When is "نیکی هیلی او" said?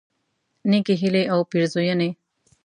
0.69-1.39